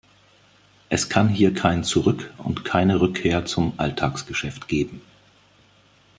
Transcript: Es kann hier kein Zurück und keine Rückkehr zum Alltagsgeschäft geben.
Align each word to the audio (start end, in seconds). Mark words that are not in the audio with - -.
Es 0.89 1.09
kann 1.09 1.29
hier 1.29 1.53
kein 1.53 1.83
Zurück 1.83 2.33
und 2.39 2.65
keine 2.65 3.01
Rückkehr 3.01 3.45
zum 3.45 3.73
Alltagsgeschäft 3.77 4.67
geben. 4.67 4.99